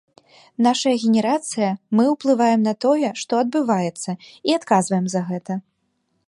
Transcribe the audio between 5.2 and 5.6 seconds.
гэта.